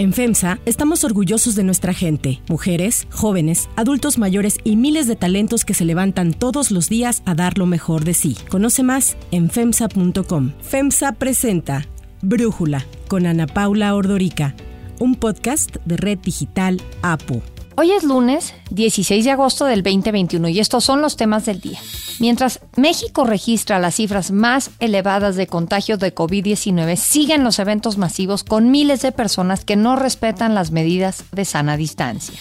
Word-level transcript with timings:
En 0.00 0.14
FEMSA 0.14 0.60
estamos 0.64 1.04
orgullosos 1.04 1.54
de 1.54 1.62
nuestra 1.62 1.92
gente, 1.92 2.40
mujeres, 2.48 3.06
jóvenes, 3.10 3.68
adultos 3.76 4.16
mayores 4.16 4.56
y 4.64 4.76
miles 4.76 5.06
de 5.06 5.14
talentos 5.14 5.66
que 5.66 5.74
se 5.74 5.84
levantan 5.84 6.32
todos 6.32 6.70
los 6.70 6.88
días 6.88 7.22
a 7.26 7.34
dar 7.34 7.58
lo 7.58 7.66
mejor 7.66 8.04
de 8.04 8.14
sí. 8.14 8.34
Conoce 8.48 8.82
más 8.82 9.18
en 9.30 9.50
FEMSA.com. 9.50 10.52
FEMSA 10.62 11.12
presenta 11.12 11.86
Brújula 12.22 12.86
con 13.08 13.26
Ana 13.26 13.46
Paula 13.46 13.94
Ordorica, 13.94 14.54
un 15.00 15.16
podcast 15.16 15.76
de 15.84 15.98
Red 15.98 16.20
Digital 16.20 16.80
APU. 17.02 17.42
Hoy 17.76 17.90
es 17.90 18.02
lunes 18.02 18.54
16 18.70 19.22
de 19.22 19.30
agosto 19.32 19.66
del 19.66 19.82
2021 19.82 20.48
y 20.48 20.60
estos 20.60 20.82
son 20.82 21.02
los 21.02 21.18
temas 21.18 21.44
del 21.44 21.60
día. 21.60 21.78
Mientras 22.20 22.60
México 22.76 23.24
registra 23.24 23.78
las 23.78 23.94
cifras 23.94 24.30
más 24.30 24.70
elevadas 24.78 25.36
de 25.36 25.46
contagios 25.46 25.98
de 25.98 26.14
COVID-19, 26.14 26.96
siguen 26.96 27.44
los 27.44 27.58
eventos 27.58 27.96
masivos 27.96 28.44
con 28.44 28.70
miles 28.70 29.00
de 29.00 29.10
personas 29.10 29.64
que 29.64 29.74
no 29.74 29.96
respetan 29.96 30.54
las 30.54 30.70
medidas 30.70 31.24
de 31.32 31.46
sana 31.46 31.78
distancia. 31.78 32.38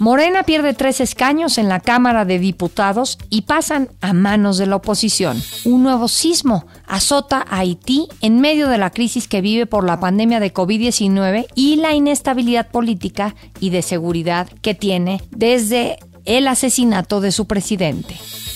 Morena 0.00 0.42
pierde 0.42 0.74
tres 0.74 1.00
escaños 1.00 1.58
en 1.58 1.68
la 1.68 1.78
Cámara 1.78 2.24
de 2.24 2.40
Diputados 2.40 3.18
y 3.28 3.42
pasan 3.42 3.90
a 4.00 4.12
manos 4.14 4.58
de 4.58 4.66
la 4.66 4.76
oposición. 4.76 5.40
Un 5.64 5.84
nuevo 5.84 6.08
sismo 6.08 6.66
azota 6.88 7.44
a 7.48 7.58
Haití 7.58 8.08
en 8.22 8.40
medio 8.40 8.68
de 8.68 8.78
la 8.78 8.90
crisis 8.90 9.28
que 9.28 9.42
vive 9.42 9.66
por 9.66 9.86
la 9.86 10.00
pandemia 10.00 10.40
de 10.40 10.52
COVID-19 10.52 11.46
y 11.54 11.76
la 11.76 11.94
inestabilidad 11.94 12.68
política 12.68 13.36
y 13.60 13.70
de 13.70 13.82
seguridad 13.82 14.48
que 14.60 14.74
tiene 14.74 15.22
desde 15.30 15.98
el 16.24 16.48
asesinato 16.48 17.20
de 17.20 17.30
su 17.30 17.46
presidente. 17.46 18.16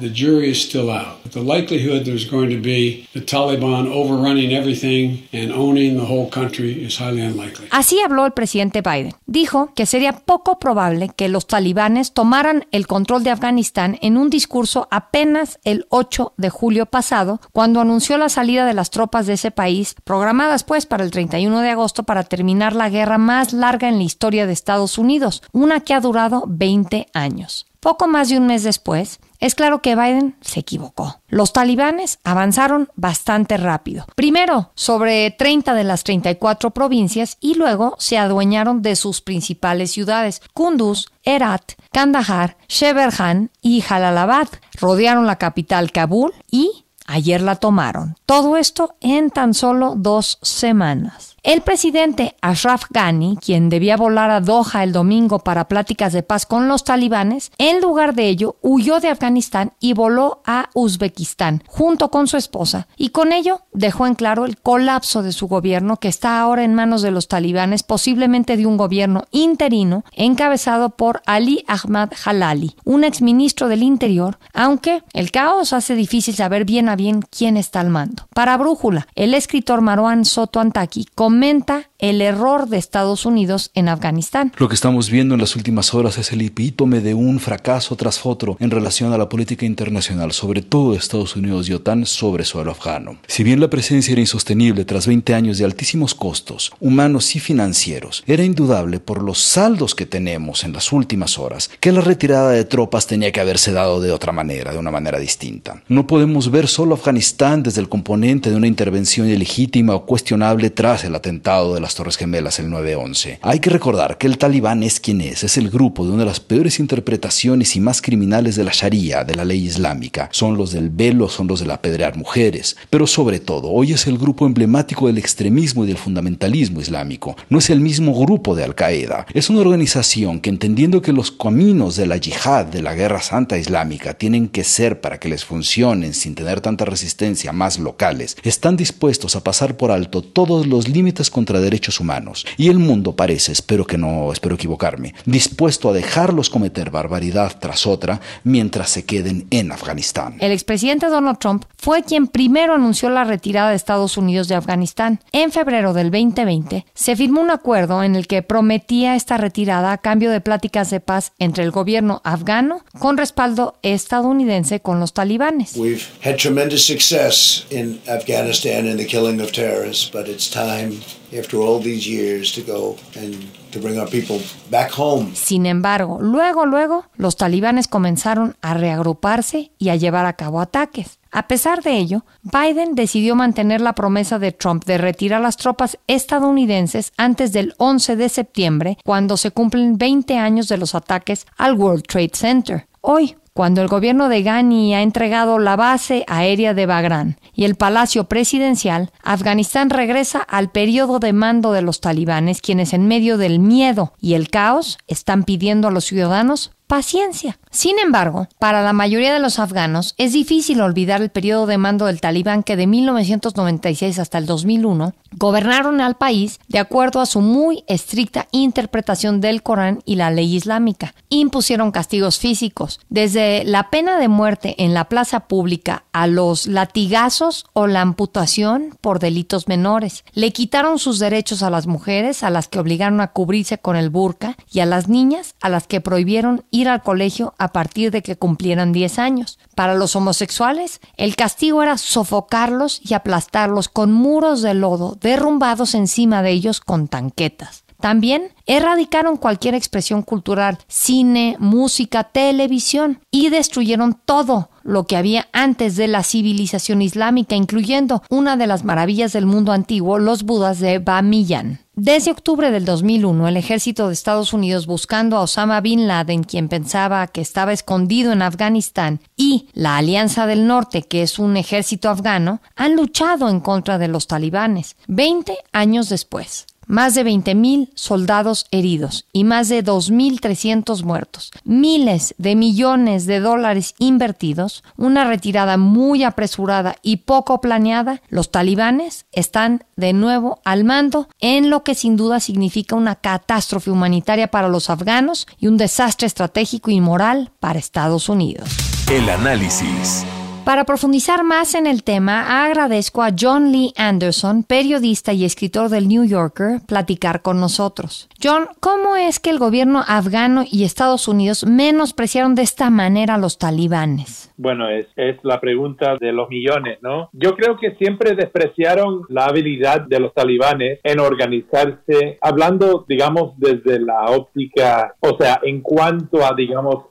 The 0.00 0.10
jury 0.10 0.50
is 0.50 0.62
still 0.62 0.90
out. 0.90 1.22
But 1.22 1.32
the 1.32 1.42
likelihood 1.42 2.04
there's 2.04 2.28
going 2.30 2.50
to 2.50 2.60
be 2.60 3.08
the 3.14 3.20
Taliban 3.20 3.90
overrunning 3.90 4.52
everything 4.52 5.28
and 5.32 5.52
owning 5.52 5.96
the 5.96 6.06
whole 6.06 6.30
country 6.30 6.84
is 6.84 6.98
highly 6.98 7.22
unlikely. 7.22 7.68
Así 7.70 8.00
habló 8.00 8.24
el 8.24 8.32
presidente 8.32 8.80
Biden. 8.80 9.14
Dijo 9.26 9.72
que 9.74 9.86
sería 9.86 10.12
poco 10.12 10.58
probable 10.58 11.10
que 11.14 11.28
los 11.28 11.46
talibanes 11.46 12.12
tomaran 12.12 12.66
el 12.70 12.86
control 12.86 13.24
de 13.24 13.30
Afganistán 13.30 13.98
en 14.00 14.16
un 14.16 14.30
discurso 14.30 14.88
apenas 14.90 15.58
el 15.64 15.86
8 15.90 16.34
de 16.36 16.50
julio 16.50 16.86
pasado, 16.86 17.40
cuando 17.52 17.80
anunció 17.80 18.18
la 18.18 18.28
salida 18.28 18.66
de 18.66 18.74
las 18.74 18.90
tropas 18.90 19.26
de 19.26 19.34
ese 19.34 19.50
país, 19.50 19.94
programadas 20.04 20.64
pues 20.64 20.86
para 20.86 21.04
el 21.04 21.10
31 21.10 21.60
de 21.60 21.70
agosto 21.70 22.04
para 22.04 22.24
terminar 22.24 22.74
la 22.74 22.88
guerra 22.88 23.18
más 23.18 23.52
larga 23.52 23.88
en 23.88 23.98
la 23.98 24.04
historia 24.04 24.46
de 24.46 24.52
Estados 24.52 24.98
Unidos, 24.98 25.42
una 25.52 25.80
que 25.80 25.94
ha 25.94 26.00
durado 26.00 26.44
20 26.46 27.06
años. 27.12 27.67
Poco 27.80 28.08
más 28.08 28.28
de 28.28 28.38
un 28.38 28.46
mes 28.46 28.64
después, 28.64 29.20
es 29.38 29.54
claro 29.54 29.82
que 29.82 29.94
Biden 29.94 30.36
se 30.40 30.60
equivocó. 30.60 31.20
Los 31.28 31.52
talibanes 31.52 32.18
avanzaron 32.24 32.88
bastante 32.96 33.56
rápido. 33.56 34.04
Primero 34.16 34.72
sobre 34.74 35.30
30 35.30 35.74
de 35.74 35.84
las 35.84 36.02
34 36.02 36.72
provincias 36.72 37.36
y 37.40 37.54
luego 37.54 37.94
se 37.98 38.18
adueñaron 38.18 38.82
de 38.82 38.96
sus 38.96 39.20
principales 39.20 39.92
ciudades, 39.92 40.42
Kunduz, 40.54 41.06
Herat, 41.22 41.74
Kandahar, 41.92 42.56
Sheberhan 42.68 43.50
y 43.62 43.80
Jalalabad. 43.80 44.48
Rodearon 44.80 45.26
la 45.26 45.36
capital 45.36 45.92
Kabul 45.92 46.32
y 46.50 46.84
ayer 47.06 47.40
la 47.40 47.56
tomaron. 47.56 48.16
Todo 48.26 48.56
esto 48.56 48.96
en 49.00 49.30
tan 49.30 49.54
solo 49.54 49.94
dos 49.96 50.38
semanas. 50.42 51.36
El 51.44 51.60
presidente 51.60 52.34
Ashraf 52.42 52.86
Ghani, 52.90 53.38
quien 53.40 53.68
debía 53.68 53.96
volar 53.96 54.28
a 54.30 54.40
Doha 54.40 54.82
el 54.82 54.90
domingo 54.90 55.38
para 55.38 55.68
pláticas 55.68 56.12
de 56.12 56.24
paz 56.24 56.46
con 56.46 56.66
los 56.66 56.82
talibanes, 56.82 57.52
en 57.58 57.80
lugar 57.80 58.16
de 58.16 58.28
ello 58.28 58.56
huyó 58.60 58.98
de 58.98 59.08
Afganistán 59.08 59.72
y 59.78 59.92
voló 59.92 60.42
a 60.44 60.68
Uzbekistán 60.74 61.62
junto 61.68 62.10
con 62.10 62.26
su 62.26 62.36
esposa 62.36 62.88
y 62.96 63.10
con 63.10 63.32
ello 63.32 63.62
dejó 63.72 64.08
en 64.08 64.16
claro 64.16 64.46
el 64.46 64.58
colapso 64.58 65.22
de 65.22 65.30
su 65.30 65.46
gobierno 65.46 65.98
que 65.98 66.08
está 66.08 66.40
ahora 66.40 66.64
en 66.64 66.74
manos 66.74 67.02
de 67.02 67.12
los 67.12 67.28
talibanes, 67.28 67.84
posiblemente 67.84 68.56
de 68.56 68.66
un 68.66 68.76
gobierno 68.76 69.22
interino 69.30 70.04
encabezado 70.12 70.90
por 70.90 71.22
Ali 71.24 71.64
Ahmad 71.68 72.10
Halali, 72.24 72.74
un 72.84 73.04
exministro 73.04 73.68
del 73.68 73.84
Interior, 73.84 74.40
aunque 74.54 75.04
el 75.12 75.30
caos 75.30 75.72
hace 75.72 75.94
difícil 75.94 76.34
saber 76.34 76.64
bien 76.64 76.88
a 76.88 76.96
bien 76.96 77.22
quién 77.22 77.56
está 77.56 77.78
al 77.78 77.90
mando. 77.90 78.26
Para 78.34 78.56
Brújula, 78.56 79.06
el 79.14 79.34
escritor 79.34 79.82
Marwan 79.82 80.24
Soto 80.24 80.58
Antaki 80.58 81.06
comenta 81.38 81.87
el 81.98 82.22
error 82.22 82.68
de 82.68 82.78
Estados 82.78 83.26
Unidos 83.26 83.72
en 83.74 83.88
Afganistán. 83.88 84.52
Lo 84.56 84.68
que 84.68 84.76
estamos 84.76 85.10
viendo 85.10 85.34
en 85.34 85.40
las 85.40 85.56
últimas 85.56 85.94
horas 85.94 86.16
es 86.18 86.30
el 86.30 86.42
epítome 86.42 87.00
de 87.00 87.14
un 87.14 87.40
fracaso 87.40 87.96
tras 87.96 88.24
otro 88.24 88.56
en 88.60 88.70
relación 88.70 89.12
a 89.12 89.18
la 89.18 89.28
política 89.28 89.66
internacional, 89.66 90.32
sobre 90.32 90.62
todo 90.62 90.92
de 90.92 90.98
Estados 90.98 91.34
Unidos 91.34 91.68
y 91.68 91.72
OTAN 91.72 92.06
sobre 92.06 92.44
suelo 92.44 92.70
afgano. 92.70 93.18
Si 93.26 93.42
bien 93.42 93.58
la 93.58 93.68
presencia 93.68 94.12
era 94.12 94.20
insostenible 94.20 94.84
tras 94.84 95.08
20 95.08 95.34
años 95.34 95.58
de 95.58 95.64
altísimos 95.64 96.14
costos, 96.14 96.72
humanos 96.78 97.34
y 97.34 97.40
financieros, 97.40 98.22
era 98.28 98.44
indudable 98.44 99.00
por 99.00 99.20
los 99.20 99.38
saldos 99.38 99.96
que 99.96 100.06
tenemos 100.06 100.62
en 100.62 100.72
las 100.72 100.92
últimas 100.92 101.36
horas 101.36 101.68
que 101.80 101.90
la 101.90 102.00
retirada 102.00 102.50
de 102.52 102.64
tropas 102.64 103.08
tenía 103.08 103.32
que 103.32 103.40
haberse 103.40 103.72
dado 103.72 104.00
de 104.00 104.12
otra 104.12 104.30
manera, 104.30 104.72
de 104.72 104.78
una 104.78 104.92
manera 104.92 105.18
distinta. 105.18 105.82
No 105.88 106.06
podemos 106.06 106.52
ver 106.52 106.68
solo 106.68 106.94
Afganistán 106.94 107.64
desde 107.64 107.80
el 107.80 107.88
componente 107.88 108.50
de 108.50 108.56
una 108.56 108.68
intervención 108.68 109.28
ilegítima 109.28 109.96
o 109.96 110.06
cuestionable 110.06 110.70
tras 110.70 111.02
el 111.02 111.16
atentado 111.16 111.74
de 111.74 111.87
las 111.88 111.94
Torres 111.94 112.18
Gemelas 112.18 112.58
el 112.58 112.68
9-11. 112.68 113.38
Hay 113.40 113.60
que 113.60 113.70
recordar 113.70 114.18
que 114.18 114.26
el 114.26 114.36
talibán 114.36 114.82
es 114.82 115.00
quien 115.00 115.22
es, 115.22 115.42
es 115.42 115.56
el 115.56 115.70
grupo 115.70 116.04
de 116.04 116.10
una 116.10 116.24
de 116.24 116.28
las 116.28 116.38
peores 116.38 116.80
interpretaciones 116.80 117.76
y 117.76 117.80
más 117.80 118.02
criminales 118.02 118.56
de 118.56 118.64
la 118.64 118.72
Sharia, 118.74 119.24
de 119.24 119.34
la 119.34 119.46
ley 119.46 119.64
islámica. 119.64 120.28
Son 120.30 120.58
los 120.58 120.70
del 120.72 120.90
velo, 120.90 121.30
son 121.30 121.46
los 121.46 121.60
del 121.60 121.70
apedrear 121.70 122.14
mujeres. 122.14 122.76
Pero 122.90 123.06
sobre 123.06 123.40
todo, 123.40 123.70
hoy 123.70 123.94
es 123.94 124.06
el 124.06 124.18
grupo 124.18 124.44
emblemático 124.44 125.06
del 125.06 125.16
extremismo 125.16 125.84
y 125.84 125.86
del 125.86 125.96
fundamentalismo 125.96 126.82
islámico. 126.82 127.38
No 127.48 127.58
es 127.58 127.70
el 127.70 127.80
mismo 127.80 128.12
grupo 128.20 128.54
de 128.54 128.64
Al-Qaeda. 128.64 129.24
Es 129.32 129.48
una 129.48 129.60
organización 129.60 130.40
que 130.40 130.50
entendiendo 130.50 131.00
que 131.00 131.14
los 131.14 131.30
caminos 131.30 131.96
de 131.96 132.06
la 132.06 132.18
yihad, 132.18 132.66
de 132.66 132.82
la 132.82 132.94
guerra 132.94 133.22
santa 133.22 133.56
islámica, 133.56 134.12
tienen 134.12 134.48
que 134.48 134.62
ser 134.62 135.00
para 135.00 135.18
que 135.18 135.30
les 135.30 135.46
funcionen 135.46 136.12
sin 136.12 136.34
tener 136.34 136.60
tanta 136.60 136.84
resistencia 136.84 137.50
más 137.52 137.78
locales, 137.78 138.36
están 138.42 138.76
dispuestos 138.76 139.36
a 139.36 139.42
pasar 139.42 139.78
por 139.78 139.90
alto 139.90 140.20
todos 140.20 140.66
los 140.66 140.86
límites 140.86 141.30
contra 141.30 141.60
derechos 141.60 141.77
humanos. 142.00 142.46
Y 142.56 142.68
el 142.68 142.78
mundo 142.78 143.16
parece, 143.16 143.52
espero 143.52 143.86
que 143.86 143.98
no, 143.98 144.32
espero 144.32 144.56
equivocarme, 144.56 145.14
dispuesto 145.24 145.88
a 145.88 145.92
dejarlos 145.92 146.50
cometer 146.50 146.90
barbaridad 146.90 147.56
tras 147.58 147.86
otra 147.86 148.20
mientras 148.44 148.90
se 148.90 149.04
queden 149.04 149.46
en 149.50 149.72
Afganistán. 149.72 150.36
El 150.40 150.52
expresidente 150.52 151.06
Donald 151.06 151.38
Trump 151.38 151.64
fue 151.76 152.02
quien 152.02 152.26
primero 152.26 152.74
anunció 152.74 153.08
la 153.08 153.24
retirada 153.24 153.70
de 153.70 153.76
Estados 153.76 154.16
Unidos 154.16 154.48
de 154.48 154.56
Afganistán. 154.56 155.20
En 155.32 155.52
febrero 155.52 155.92
del 155.92 156.10
2020 156.10 156.84
se 156.94 157.16
firmó 157.16 157.40
un 157.40 157.50
acuerdo 157.50 158.02
en 158.02 158.16
el 158.16 158.26
que 158.26 158.42
prometía 158.42 159.14
esta 159.14 159.36
retirada 159.36 159.92
a 159.92 159.98
cambio 159.98 160.30
de 160.30 160.40
pláticas 160.40 160.90
de 160.90 161.00
paz 161.00 161.32
entre 161.38 161.64
el 161.64 161.70
gobierno 161.70 162.20
afgano 162.24 162.84
con 162.98 163.16
respaldo 163.16 163.78
estadounidense 163.82 164.80
con 164.80 165.00
los 165.00 165.12
talibanes. 165.12 165.76
We've 165.76 166.02
had 166.24 166.36
tremendous 166.36 166.86
success 166.86 167.66
in 167.70 168.00
Afghanistan 168.08 168.86
in 168.86 168.96
the 168.96 169.06
killing 169.06 169.40
of 169.40 169.52
terrorists, 169.52 170.10
but 170.10 170.28
it's 170.28 170.50
time 170.50 171.00
after 171.36 171.58
all 171.58 171.82
these 171.82 172.08
years 172.08 172.52
to 172.52 172.62
go 172.62 172.96
and 173.16 173.34
to 173.70 173.80
bring 173.80 173.98
our 173.98 174.08
people 174.08 174.40
back 174.70 174.90
home. 174.90 175.34
Sin 175.34 175.66
embargo, 175.66 176.18
luego, 176.20 176.66
luego, 176.66 177.06
los 177.16 177.36
talibanes 177.36 177.88
comenzaron 177.88 178.56
a 178.62 178.74
reagruparse 178.74 179.72
y 179.78 179.90
a 179.90 179.96
llevar 179.96 180.26
a 180.26 180.34
cabo 180.34 180.60
ataques. 180.60 181.18
A 181.30 181.46
pesar 181.46 181.82
de 181.82 181.98
ello, 181.98 182.24
Biden 182.42 182.94
decidió 182.94 183.34
mantener 183.34 183.82
la 183.82 183.94
promesa 183.94 184.38
de 184.38 184.52
Trump 184.52 184.84
de 184.86 184.96
retirar 184.96 185.42
las 185.42 185.58
tropas 185.58 185.98
estadounidenses 186.06 187.12
antes 187.18 187.52
del 187.52 187.74
11 187.76 188.16
de 188.16 188.28
septiembre, 188.30 188.98
cuando 189.04 189.36
se 189.36 189.50
cumplen 189.50 189.98
20 189.98 190.38
años 190.38 190.68
de 190.68 190.78
los 190.78 190.94
ataques 190.94 191.46
al 191.58 191.74
World 191.74 192.04
Trade 192.06 192.32
Center. 192.32 192.88
Hoy, 193.02 193.36
cuando 193.58 193.82
el 193.82 193.88
gobierno 193.88 194.28
de 194.28 194.44
Ghani 194.44 194.94
ha 194.94 195.02
entregado 195.02 195.58
la 195.58 195.74
base 195.74 196.24
aérea 196.28 196.74
de 196.74 196.86
Bagrán 196.86 197.40
y 197.52 197.64
el 197.64 197.74
palacio 197.74 198.28
presidencial, 198.28 199.10
Afganistán 199.24 199.90
regresa 199.90 200.38
al 200.38 200.70
periodo 200.70 201.18
de 201.18 201.32
mando 201.32 201.72
de 201.72 201.82
los 201.82 202.00
talibanes, 202.00 202.60
quienes 202.60 202.92
en 202.92 203.08
medio 203.08 203.36
del 203.36 203.58
miedo 203.58 204.12
y 204.20 204.34
el 204.34 204.48
caos 204.48 204.96
están 205.08 205.42
pidiendo 205.42 205.88
a 205.88 205.90
los 205.90 206.04
ciudadanos 206.04 206.70
paciencia. 206.88 207.58
Sin 207.70 207.98
embargo, 207.98 208.48
para 208.58 208.82
la 208.82 208.92
mayoría 208.92 209.32
de 209.32 209.38
los 209.38 209.58
afganos 209.58 210.14
es 210.16 210.32
difícil 210.32 210.80
olvidar 210.80 211.20
el 211.20 211.28
periodo 211.28 211.66
de 211.66 211.78
mando 211.78 212.06
del 212.06 212.20
talibán 212.20 212.62
que 212.62 212.76
de 212.76 212.86
1996 212.86 214.18
hasta 214.18 214.38
el 214.38 214.46
2001 214.46 215.14
gobernaron 215.32 216.00
al 216.00 216.16
país 216.16 216.58
de 216.68 216.78
acuerdo 216.78 217.20
a 217.20 217.26
su 217.26 217.42
muy 217.42 217.84
estricta 217.86 218.48
interpretación 218.50 219.40
del 219.40 219.62
Corán 219.62 220.00
y 220.06 220.16
la 220.16 220.30
ley 220.30 220.56
islámica. 220.56 221.14
Impusieron 221.28 221.90
castigos 221.90 222.38
físicos, 222.38 223.00
desde 223.10 223.64
la 223.64 223.90
pena 223.90 224.18
de 224.18 224.28
muerte 224.28 224.74
en 224.82 224.94
la 224.94 225.10
plaza 225.10 225.40
pública 225.40 226.04
a 226.12 226.26
los 226.26 226.66
latigazos 226.66 227.66
o 227.74 227.86
la 227.86 228.00
amputación 228.00 228.96
por 229.02 229.18
delitos 229.18 229.68
menores. 229.68 230.24
Le 230.32 230.52
quitaron 230.52 230.98
sus 230.98 231.18
derechos 231.18 231.62
a 231.62 231.70
las 231.70 231.86
mujeres, 231.86 232.42
a 232.42 232.50
las 232.50 232.66
que 232.68 232.78
obligaron 232.78 233.20
a 233.20 233.32
cubrirse 233.32 233.78
con 233.78 233.96
el 233.96 234.08
burka, 234.08 234.56
y 234.72 234.80
a 234.80 234.86
las 234.86 235.08
niñas, 235.08 235.54
a 235.60 235.68
las 235.68 235.86
que 235.86 236.00
prohibieron 236.00 236.64
ir 236.78 236.88
al 236.88 237.02
colegio 237.02 237.54
a 237.58 237.72
partir 237.72 238.10
de 238.10 238.22
que 238.22 238.36
cumplieran 238.36 238.92
10 238.92 239.18
años. 239.18 239.58
Para 239.74 239.94
los 239.94 240.16
homosexuales, 240.16 241.00
el 241.16 241.36
castigo 241.36 241.82
era 241.82 241.98
sofocarlos 241.98 243.00
y 243.02 243.14
aplastarlos 243.14 243.88
con 243.88 244.12
muros 244.12 244.62
de 244.62 244.74
lodo 244.74 245.16
derrumbados 245.20 245.94
encima 245.94 246.42
de 246.42 246.50
ellos 246.50 246.80
con 246.80 247.08
tanquetas. 247.08 247.84
También 248.00 248.52
erradicaron 248.66 249.36
cualquier 249.36 249.74
expresión 249.74 250.22
cultural, 250.22 250.78
cine, 250.86 251.56
música, 251.58 252.24
televisión 252.24 253.20
y 253.30 253.50
destruyeron 253.50 254.20
todo 254.24 254.70
lo 254.84 255.04
que 255.06 255.16
había 255.16 255.48
antes 255.52 255.96
de 255.96 256.06
la 256.06 256.22
civilización 256.22 257.02
islámica, 257.02 257.56
incluyendo 257.56 258.22
una 258.30 258.56
de 258.56 258.66
las 258.66 258.84
maravillas 258.84 259.32
del 259.32 259.46
mundo 259.46 259.72
antiguo, 259.72 260.18
los 260.18 260.44
Budas 260.44 260.78
de 260.78 260.98
Bamiyan. 260.98 261.80
Desde 261.94 262.30
octubre 262.30 262.70
del 262.70 262.84
2001, 262.84 263.48
el 263.48 263.56
ejército 263.56 264.06
de 264.06 264.14
Estados 264.14 264.52
Unidos 264.52 264.86
buscando 264.86 265.36
a 265.36 265.40
Osama 265.40 265.80
Bin 265.80 266.06
Laden, 266.06 266.44
quien 266.44 266.68
pensaba 266.68 267.26
que 267.26 267.40
estaba 267.40 267.72
escondido 267.72 268.32
en 268.32 268.42
Afganistán, 268.42 269.20
y 269.36 269.66
la 269.72 269.96
Alianza 269.96 270.46
del 270.46 270.68
Norte, 270.68 271.02
que 271.02 271.22
es 271.22 271.40
un 271.40 271.56
ejército 271.56 272.08
afgano, 272.08 272.60
han 272.76 272.94
luchado 272.94 273.48
en 273.48 273.58
contra 273.58 273.98
de 273.98 274.06
los 274.06 274.28
talibanes. 274.28 274.96
Veinte 275.08 275.58
años 275.72 276.08
después, 276.08 276.66
más 276.88 277.14
de 277.14 277.24
20.000 277.24 277.90
soldados 277.94 278.66
heridos 278.72 279.26
y 279.32 279.44
más 279.44 279.68
de 279.68 279.84
2.300 279.84 281.04
muertos, 281.04 281.52
miles 281.62 282.34
de 282.38 282.56
millones 282.56 283.26
de 283.26 283.38
dólares 283.38 283.94
invertidos, 283.98 284.82
una 284.96 285.24
retirada 285.24 285.76
muy 285.76 286.24
apresurada 286.24 286.96
y 287.02 287.18
poco 287.18 287.60
planeada, 287.60 288.20
los 288.28 288.50
talibanes 288.50 289.26
están 289.30 289.84
de 289.96 290.12
nuevo 290.12 290.60
al 290.64 290.84
mando 290.84 291.28
en 291.38 291.70
lo 291.70 291.84
que 291.84 291.94
sin 291.94 292.16
duda 292.16 292.40
significa 292.40 292.96
una 292.96 293.14
catástrofe 293.14 293.90
humanitaria 293.90 294.48
para 294.48 294.68
los 294.68 294.90
afganos 294.90 295.46
y 295.58 295.66
un 295.68 295.76
desastre 295.76 296.26
estratégico 296.26 296.90
y 296.90 297.00
moral 297.00 297.52
para 297.60 297.78
Estados 297.78 298.28
Unidos. 298.28 298.68
El 299.10 299.28
análisis. 299.28 300.24
Para 300.68 300.84
profundizar 300.84 301.44
más 301.44 301.74
en 301.74 301.86
el 301.86 302.04
tema, 302.04 302.66
agradezco 302.66 303.22
a 303.22 303.30
John 303.30 303.72
Lee 303.72 303.94
Anderson, 303.96 304.64
periodista 304.64 305.32
y 305.32 305.46
escritor 305.46 305.88
del 305.88 306.08
New 306.08 306.26
Yorker, 306.26 306.82
platicar 306.86 307.40
con 307.40 307.58
nosotros. 307.58 308.28
John, 308.42 308.66
¿cómo 308.78 309.16
es 309.16 309.40
que 309.40 309.48
el 309.48 309.58
gobierno 309.58 310.04
afgano 310.06 310.64
y 310.70 310.84
Estados 310.84 311.26
Unidos 311.26 311.64
menospreciaron 311.66 312.54
de 312.54 312.64
esta 312.64 312.90
manera 312.90 313.36
a 313.36 313.38
los 313.38 313.56
talibanes? 313.56 314.52
Bueno, 314.58 314.90
es, 314.90 315.06
la 315.42 315.60
pregunta 315.60 316.16
de 316.20 316.32
los 316.32 316.50
millones, 316.50 316.98
¿no? 317.00 317.30
Yo 317.32 317.54
creo 317.54 317.78
que 317.78 317.94
siempre 317.94 318.34
despreciaron 318.34 319.22
la 319.28 319.46
habilidad 319.46 320.02
de 320.02 320.20
los 320.20 320.34
talibanes 320.34 320.98
en 321.02 321.20
organizarse, 321.20 322.38
hablando, 322.42 323.06
digamos, 323.08 323.54
desde 323.56 324.00
la 324.00 324.24
óptica, 324.26 325.14
o 325.20 325.36
sea, 325.38 325.60
en 325.62 325.80
cuanto 325.80 326.44
a, 326.44 326.54
digamos, 326.54 327.04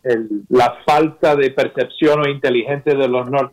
la 0.50 0.76
falta 0.86 1.36
de 1.36 1.50
percepción 1.52 2.20
o 2.20 2.30
inteligencia 2.30 2.94
de 2.94 3.08
los 3.08 3.28
norteamericanos, 3.30 3.47